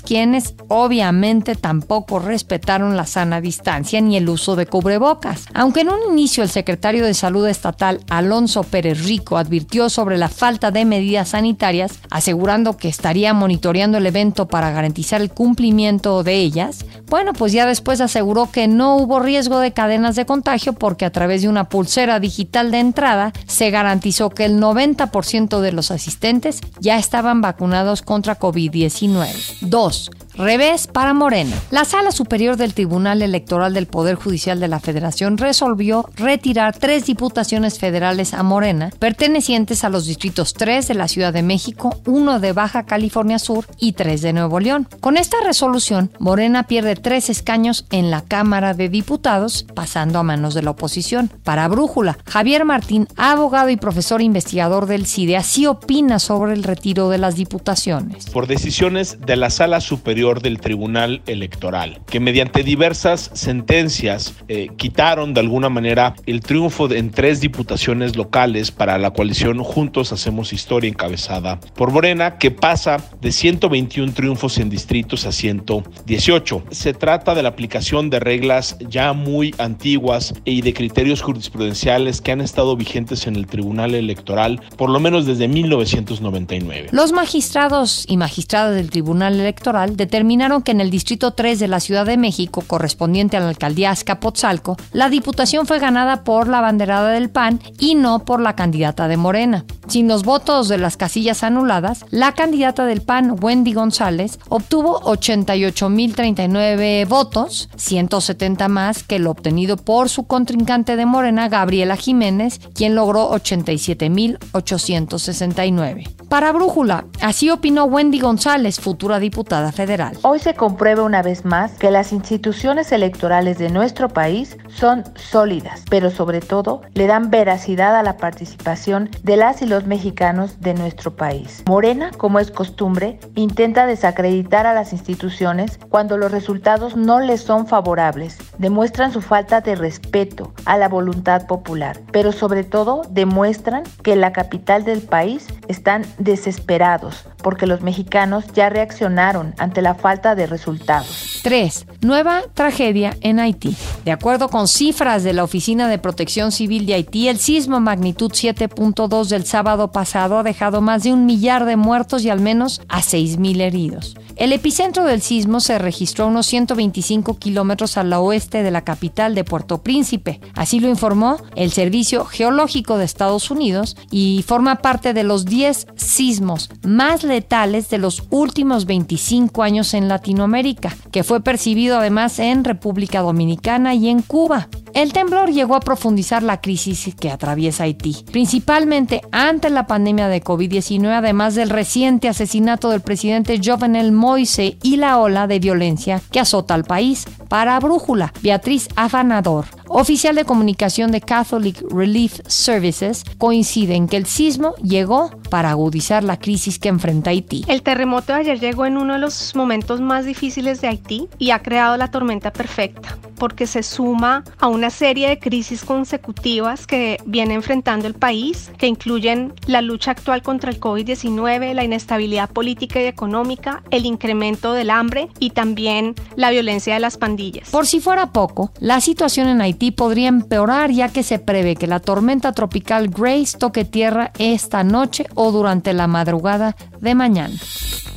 quienes 0.04 0.54
obviamente 0.68 1.54
tampoco 1.54 2.18
respetaron 2.18 2.96
la 2.96 3.06
sana 3.06 3.40
distancia 3.40 4.00
ni 4.00 4.16
el 4.16 4.28
uso 4.28 4.56
de 4.56 4.66
cubrebocas. 4.66 5.44
Aunque 5.54 5.82
en 5.82 5.90
un 5.90 6.12
inicio 6.12 6.42
el 6.42 6.50
secretario 6.50 7.04
de 7.04 7.14
Salud 7.14 7.46
Estatal 7.46 8.00
Alonso 8.08 8.64
Pérez 8.64 9.04
Rico 9.04 9.36
advirtió 9.36 9.88
sobre 9.88 10.18
la 10.18 10.28
falta 10.28 10.72
de 10.72 10.84
medidas 10.84 11.28
sanitarias, 11.28 12.00
asegurando 12.10 12.76
que 12.76 12.88
estaría 12.88 13.34
monitoreando 13.34 13.98
el 13.98 14.06
evento 14.06 14.48
para 14.48 14.72
garantizar 14.72 15.20
el 15.20 15.30
cumplimiento 15.30 16.24
de 16.24 16.34
ellas, 16.34 16.84
bueno, 17.08 17.32
pues 17.32 17.52
ya 17.52 17.66
después 17.66 18.00
aseguró 18.00 18.50
que 18.50 18.66
no 18.66 18.96
hubo 18.96 19.20
riesgo 19.20 19.60
de 19.60 19.72
cadenas 19.72 20.16
de 20.16 20.26
contagio 20.26 20.72
porque 20.72 21.04
a 21.04 21.12
través 21.12 21.42
de 21.42 21.48
una 21.48 21.68
pulsera 21.68 22.18
digital 22.18 22.72
de 22.72 22.80
entrada 22.80 23.32
se 23.46 23.70
garantizó 23.70 24.30
que 24.30 24.44
el 24.44 24.58
90% 24.60 25.60
de 25.60 25.72
los 25.72 25.92
asistentes 25.92 26.60
ya 26.80 26.98
estaban 26.98 27.40
vacunados 27.40 28.02
contra 28.02 28.38
COVID-19. 28.38 29.35
2. 29.60 30.10
Revés 30.36 30.86
para 30.86 31.14
Morena. 31.14 31.56
La 31.70 31.86
Sala 31.86 32.12
Superior 32.12 32.58
del 32.58 32.74
Tribunal 32.74 33.22
Electoral 33.22 33.72
del 33.72 33.86
Poder 33.86 34.16
Judicial 34.16 34.60
de 34.60 34.68
la 34.68 34.80
Federación 34.80 35.38
resolvió 35.38 36.10
retirar 36.16 36.76
tres 36.76 37.06
diputaciones 37.06 37.78
federales 37.78 38.34
a 38.34 38.42
Morena, 38.42 38.90
pertenecientes 38.98 39.82
a 39.82 39.88
los 39.88 40.04
distritos 40.04 40.52
3 40.52 40.88
de 40.88 40.94
la 40.94 41.08
Ciudad 41.08 41.32
de 41.32 41.42
México, 41.42 41.98
1 42.04 42.38
de 42.40 42.52
Baja 42.52 42.84
California 42.84 43.38
Sur 43.38 43.66
y 43.78 43.92
3 43.92 44.20
de 44.20 44.34
Nuevo 44.34 44.60
León. 44.60 44.86
Con 45.00 45.16
esta 45.16 45.38
resolución, 45.42 46.10
Morena 46.18 46.64
pierde 46.64 46.96
tres 46.96 47.30
escaños 47.30 47.86
en 47.90 48.10
la 48.10 48.20
Cámara 48.20 48.74
de 48.74 48.90
Diputados, 48.90 49.66
pasando 49.74 50.18
a 50.18 50.22
manos 50.22 50.52
de 50.52 50.62
la 50.62 50.72
oposición. 50.72 51.30
Para 51.44 51.66
Brújula, 51.68 52.18
Javier 52.26 52.66
Martín, 52.66 53.08
abogado 53.16 53.70
y 53.70 53.76
profesor 53.78 54.20
investigador 54.20 54.84
del 54.84 55.06
CIDE, 55.06 55.38
así 55.38 55.66
opina 55.66 56.18
sobre 56.18 56.52
el 56.52 56.62
retiro 56.62 57.08
de 57.08 57.16
las 57.16 57.36
diputaciones. 57.36 58.28
Por 58.28 58.46
decisiones 58.46 59.18
de 59.26 59.36
la 59.36 59.50
Sala 59.50 59.80
Superior 59.80 60.40
del 60.40 60.60
Tribunal 60.60 61.22
Electoral, 61.26 62.00
que 62.06 62.20
mediante 62.20 62.62
diversas 62.62 63.30
sentencias 63.34 64.34
eh, 64.48 64.68
quitaron 64.76 65.34
de 65.34 65.40
alguna 65.40 65.68
manera 65.68 66.14
el 66.26 66.40
triunfo 66.40 66.90
en 66.90 67.10
tres 67.10 67.40
diputaciones 67.40 68.16
locales 68.16 68.70
para 68.70 68.98
la 68.98 69.10
coalición 69.10 69.62
Juntos 69.62 70.12
Hacemos 70.12 70.52
Historia 70.52 70.88
encabezada 70.88 71.60
por 71.74 71.90
Morena, 71.90 72.38
que 72.38 72.50
pasa 72.50 72.98
de 73.20 73.32
121 73.32 74.12
triunfos 74.12 74.58
en 74.58 74.70
distritos 74.70 75.26
a 75.26 75.32
118. 75.32 76.64
Se 76.70 76.94
trata 76.94 77.34
de 77.34 77.42
la 77.42 77.48
aplicación 77.48 78.10
de 78.10 78.20
reglas 78.20 78.76
ya 78.88 79.12
muy 79.12 79.54
antiguas 79.58 80.34
y 80.44 80.62
de 80.62 80.72
criterios 80.72 81.22
jurisprudenciales 81.22 82.20
que 82.20 82.32
han 82.32 82.40
estado 82.40 82.76
vigentes 82.76 83.26
en 83.26 83.36
el 83.36 83.46
Tribunal 83.46 83.94
Electoral 83.94 84.60
por 84.76 84.90
lo 84.90 85.00
menos 85.00 85.26
desde 85.26 85.48
1999. 85.48 86.88
Los 86.92 87.12
magistrados 87.12 88.04
y 88.08 88.16
magistradas 88.16 88.74
del 88.74 88.90
Tribunal 88.90 89.15
Electoral 89.22 89.96
determinaron 89.96 90.62
que 90.62 90.72
en 90.72 90.80
el 90.80 90.90
Distrito 90.90 91.32
3 91.32 91.58
de 91.58 91.68
la 91.68 91.80
Ciudad 91.80 92.06
de 92.06 92.16
México, 92.16 92.62
correspondiente 92.66 93.36
a 93.36 93.40
la 93.40 93.48
alcaldía 93.48 93.90
Azcapotzalco, 93.90 94.76
la 94.92 95.08
diputación 95.08 95.66
fue 95.66 95.78
ganada 95.78 96.24
por 96.24 96.48
la 96.48 96.60
banderada 96.60 97.10
del 97.10 97.30
PAN 97.30 97.60
y 97.78 97.94
no 97.94 98.24
por 98.24 98.40
la 98.40 98.56
candidata 98.56 99.08
de 99.08 99.16
Morena. 99.16 99.64
Sin 99.88 100.08
los 100.08 100.24
votos 100.24 100.68
de 100.68 100.78
las 100.78 100.96
casillas 100.96 101.44
anuladas, 101.44 102.04
la 102.10 102.32
candidata 102.32 102.86
del 102.86 103.02
PAN, 103.02 103.36
Wendy 103.40 103.72
González, 103.72 104.40
obtuvo 104.48 105.00
88.039 105.02 107.06
votos, 107.06 107.68
170 107.76 108.66
más 108.68 109.04
que 109.04 109.20
lo 109.20 109.30
obtenido 109.30 109.76
por 109.76 110.08
su 110.08 110.26
contrincante 110.26 110.96
de 110.96 111.06
Morena, 111.06 111.48
Gabriela 111.48 111.94
Jiménez, 111.96 112.58
quien 112.74 112.96
logró 112.96 113.30
87.869. 113.32 116.16
Para 116.28 116.50
Brújula, 116.50 117.04
así 117.22 117.50
opinó 117.50 117.84
Wendy 117.84 118.18
González, 118.18 118.80
futura 118.80 119.20
diputada 119.20 119.70
federal. 119.70 120.18
Hoy 120.22 120.40
se 120.40 120.54
comprueba 120.54 121.04
una 121.04 121.22
vez 121.22 121.44
más 121.44 121.70
que 121.72 121.92
las 121.92 122.12
instituciones 122.12 122.90
electorales 122.90 123.58
de 123.58 123.70
nuestro 123.70 124.08
país 124.08 124.56
son 124.68 125.04
sólidas, 125.14 125.84
pero 125.88 126.10
sobre 126.10 126.40
todo 126.40 126.82
le 126.94 127.06
dan 127.06 127.30
veracidad 127.30 127.94
a 127.94 128.02
la 128.02 128.16
participación 128.16 129.08
de 129.22 129.36
las 129.36 129.62
y 129.62 129.66
los 129.66 129.75
mexicanos 129.84 130.60
de 130.60 130.74
nuestro 130.74 131.16
país. 131.16 131.62
Morena, 131.66 132.10
como 132.16 132.38
es 132.38 132.50
costumbre, 132.50 133.18
intenta 133.34 133.84
desacreditar 133.86 134.66
a 134.66 134.74
las 134.74 134.92
instituciones 134.92 135.78
cuando 135.90 136.16
los 136.16 136.30
resultados 136.30 136.96
no 136.96 137.20
les 137.20 137.42
son 137.42 137.66
favorables, 137.66 138.38
demuestran 138.58 139.12
su 139.12 139.20
falta 139.20 139.60
de 139.60 139.74
respeto 139.74 140.54
a 140.64 140.78
la 140.78 140.88
voluntad 140.88 141.46
popular, 141.46 142.00
pero 142.12 142.32
sobre 142.32 142.64
todo 142.64 143.02
demuestran 143.10 143.82
que 144.02 144.12
en 144.12 144.20
la 144.20 144.32
capital 144.32 144.84
del 144.84 145.02
país 145.02 145.46
están 145.68 146.04
desesperados 146.18 147.26
porque 147.46 147.68
los 147.68 147.80
mexicanos 147.80 148.44
ya 148.54 148.70
reaccionaron 148.70 149.54
ante 149.58 149.80
la 149.80 149.94
falta 149.94 150.34
de 150.34 150.48
resultados. 150.48 151.38
3. 151.44 151.86
Nueva 152.00 152.42
tragedia 152.54 153.16
en 153.20 153.38
Haití. 153.38 153.76
De 154.04 154.10
acuerdo 154.10 154.48
con 154.48 154.66
cifras 154.66 155.22
de 155.22 155.32
la 155.32 155.44
Oficina 155.44 155.86
de 155.86 155.98
Protección 155.98 156.50
Civil 156.50 156.86
de 156.86 156.94
Haití, 156.94 157.28
el 157.28 157.38
sismo 157.38 157.78
magnitud 157.78 158.32
7.2 158.32 159.28
del 159.28 159.44
sábado 159.46 159.65
pasado 159.90 160.38
ha 160.38 160.42
dejado 160.42 160.80
más 160.80 161.02
de 161.02 161.12
un 161.12 161.26
millar 161.26 161.64
de 161.64 161.76
muertos 161.76 162.24
y 162.24 162.30
al 162.30 162.40
menos 162.40 162.80
a 162.88 163.00
6.000 163.00 163.60
heridos. 163.60 164.16
El 164.36 164.52
epicentro 164.52 165.04
del 165.04 165.22
sismo 165.22 165.60
se 165.60 165.78
registró 165.78 166.26
a 166.26 166.28
unos 166.28 166.46
125 166.46 167.38
kilómetros 167.38 167.96
al 167.96 168.12
oeste 168.12 168.62
de 168.62 168.70
la 168.70 168.82
capital 168.82 169.34
de 169.34 169.44
Puerto 169.44 169.82
Príncipe. 169.82 170.40
Así 170.54 170.78
lo 170.78 170.88
informó 170.88 171.38
el 171.56 171.72
Servicio 171.72 172.26
Geológico 172.26 172.98
de 172.98 173.06
Estados 173.06 173.50
Unidos 173.50 173.96
y 174.10 174.44
forma 174.46 174.76
parte 174.76 175.14
de 175.14 175.24
los 175.24 175.46
10 175.46 175.86
sismos 175.96 176.68
más 176.82 177.24
letales 177.24 177.88
de 177.88 177.96
los 177.96 178.24
últimos 178.28 178.84
25 178.84 179.62
años 179.62 179.94
en 179.94 180.06
Latinoamérica, 180.06 180.94
que 181.10 181.24
fue 181.24 181.40
percibido 181.40 181.98
además 181.98 182.38
en 182.38 182.62
República 182.62 183.22
Dominicana 183.22 183.94
y 183.94 184.10
en 184.10 184.20
Cuba. 184.20 184.68
El 184.96 185.12
temblor 185.12 185.52
llegó 185.52 185.74
a 185.74 185.80
profundizar 185.80 186.42
la 186.42 186.62
crisis 186.62 187.14
que 187.14 187.30
atraviesa 187.30 187.84
Haití, 187.84 188.24
principalmente 188.32 189.20
ante 189.30 189.68
la 189.68 189.86
pandemia 189.86 190.28
de 190.28 190.42
COVID-19, 190.42 191.10
además 191.10 191.54
del 191.54 191.68
reciente 191.68 192.30
asesinato 192.30 192.88
del 192.88 193.02
presidente 193.02 193.60
Jovenel 193.62 194.12
Moise 194.12 194.78
y 194.82 194.96
la 194.96 195.18
ola 195.18 195.46
de 195.46 195.58
violencia 195.58 196.22
que 196.32 196.40
azota 196.40 196.72
al 196.72 196.84
país. 196.84 197.26
Para 197.50 197.78
Brújula, 197.78 198.32
Beatriz 198.42 198.88
Afanador, 198.96 199.66
oficial 199.98 200.34
de 200.34 200.44
comunicación 200.44 201.10
de 201.10 201.22
Catholic 201.22 201.82
Relief 201.90 202.40
Services, 202.46 203.24
coincide 203.38 203.94
en 203.94 204.08
que 204.08 204.18
el 204.18 204.26
sismo 204.26 204.74
llegó 204.76 205.30
para 205.48 205.70
agudizar 205.70 206.22
la 206.22 206.38
crisis 206.38 206.78
que 206.78 206.90
enfrenta 206.90 207.30
Haití. 207.30 207.64
El 207.66 207.80
terremoto 207.80 208.34
de 208.34 208.40
ayer 208.40 208.60
llegó 208.60 208.84
en 208.84 208.98
uno 208.98 209.14
de 209.14 209.18
los 209.20 209.54
momentos 209.56 210.02
más 210.02 210.26
difíciles 210.26 210.82
de 210.82 210.88
Haití 210.88 211.28
y 211.38 211.50
ha 211.50 211.62
creado 211.62 211.96
la 211.96 212.10
tormenta 212.10 212.52
perfecta, 212.52 213.16
porque 213.38 213.66
se 213.66 213.82
suma 213.82 214.44
a 214.58 214.66
una 214.66 214.90
serie 214.90 215.30
de 215.30 215.38
crisis 215.38 215.82
consecutivas 215.82 216.86
que 216.86 217.16
viene 217.24 217.54
enfrentando 217.54 218.06
el 218.06 218.14
país, 218.14 218.70
que 218.76 218.88
incluyen 218.88 219.54
la 219.66 219.80
lucha 219.80 220.10
actual 220.10 220.42
contra 220.42 220.70
el 220.70 220.78
COVID-19, 220.78 221.72
la 221.72 221.84
inestabilidad 221.84 222.50
política 222.50 223.00
y 223.00 223.06
económica, 223.06 223.82
el 223.90 224.04
incremento 224.04 224.74
del 224.74 224.90
hambre 224.90 225.28
y 225.38 225.50
también 225.50 226.14
la 226.36 226.50
violencia 226.50 226.92
de 226.92 227.00
las 227.00 227.16
pandillas. 227.16 227.70
Por 227.70 227.86
si 227.86 228.00
fuera 228.00 228.32
poco, 228.32 228.72
la 228.78 229.00
situación 229.00 229.48
en 229.48 229.62
Haití 229.62 229.85
podría 229.92 230.28
empeorar 230.28 230.90
ya 230.90 231.08
que 231.08 231.22
se 231.22 231.38
prevé 231.38 231.76
que 231.76 231.86
la 231.86 232.00
tormenta 232.00 232.52
tropical 232.52 233.08
Grace 233.08 233.56
toque 233.58 233.84
tierra 233.84 234.32
esta 234.38 234.84
noche 234.84 235.26
o 235.34 235.52
durante 235.52 235.92
la 235.92 236.06
madrugada 236.06 236.76
de 237.00 237.14
mañana. 237.14 237.54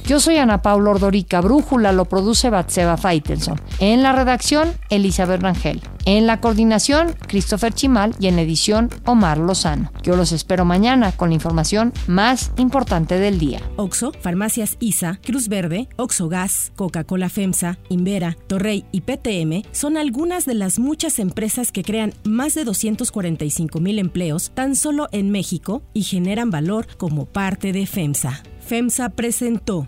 Yo 0.10 0.20
soy 0.20 0.38
Ana 0.38 0.64
Paula 0.64 0.90
Ordorica, 0.90 1.40
Brújula 1.40 1.92
lo 1.92 2.06
produce 2.06 2.50
Batseba 2.50 2.98
Faitelson. 2.98 3.62
En 3.78 4.02
la 4.02 4.12
redacción, 4.12 4.74
Elizabeth 4.90 5.40
Rangel. 5.40 5.84
En 6.06 6.26
la 6.26 6.42
coordinación, 6.42 7.14
Christopher 7.28 7.72
Chimal 7.72 8.16
y 8.20 8.26
en 8.26 8.40
edición, 8.40 8.90
Omar 9.06 9.38
Lozano. 9.38 9.92
Yo 10.02 10.16
los 10.16 10.32
espero 10.32 10.66
mañana 10.66 11.12
con 11.12 11.30
la 11.30 11.36
información 11.36 11.94
más 12.08 12.52
importante 12.58 13.20
del 13.20 13.38
día. 13.38 13.62
Oxo, 13.76 14.12
Farmacias 14.20 14.78
ISA, 14.80 15.20
Cruz 15.24 15.48
Verde, 15.48 15.90
Oxo 15.96 16.28
Gas, 16.28 16.72
Coca-Cola 16.76 17.30
FEMSA, 17.30 17.78
Invera, 17.90 18.36
Torrey 18.48 18.86
y 18.92 19.02
PTM 19.02 19.62
son 19.72 19.96
algunas 19.96 20.48
de 20.48 20.56
las 20.56 20.80
muchas 20.80 21.20
empresas 21.20 21.72
que 21.72 21.84
crean 21.84 22.16
más 22.24 22.56
de 22.56 22.64
245 22.64 23.80
mil 23.80 24.00
empleos 24.00 24.50
tan 24.56 24.76
solo 24.76 25.08
en 25.12 25.30
México 25.30 25.84
y 25.94 26.02
generan 26.02 26.50
valor 26.50 26.88
como 26.98 27.28
parte 27.28 27.74
de 27.74 27.86
FEMSA. 27.86 28.42
FEMSA 28.70 29.10
presentó 29.10 29.88